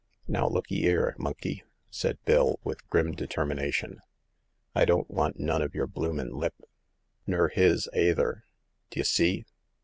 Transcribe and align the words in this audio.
"Now, 0.27 0.47
look 0.47 0.71
'ee 0.71 0.83
'ere. 0.87 1.15
Monkey," 1.19 1.61
said 1.91 2.17
Bill, 2.25 2.59
with 2.63 2.89
grim 2.89 3.11
deliberation, 3.11 3.99
*' 4.35 4.41
I 4.75 4.83
don't 4.83 5.11
want 5.11 5.39
none 5.39 5.61
of 5.61 5.75
yer 5.75 5.85
bloomin' 5.85 6.31
Hp, 6.31 6.53
ner 7.27 7.49
his 7.49 7.87
eiather! 7.93 8.41
D' 8.89 8.97
y' 8.97 9.03
see 9.03 9.45